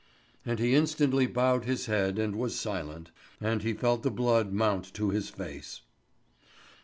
And 0.43 0.57
he 0.57 0.73
instantly 0.73 1.27
bowed 1.27 1.65
his 1.65 1.85
head 1.85 2.17
and 2.17 2.35
was 2.35 2.59
silent; 2.59 3.11
and 3.39 3.61
he 3.61 3.73
felt 3.75 4.01
the 4.01 4.09
blood 4.09 4.51
mount 4.51 4.91
to 4.95 5.11
his 5.11 5.29
face. 5.29 5.81